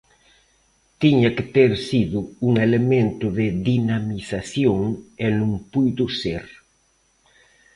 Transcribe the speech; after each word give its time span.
Tiña 1.01 1.29
que 1.35 1.43
ter 1.55 1.71
sido 1.89 2.17
un 2.47 2.53
elemento 2.67 3.25
de 3.39 3.47
dinamización 3.69 4.81
e 5.25 5.27
non 5.39 5.51
puido 5.71 6.03
ser. 6.21 6.45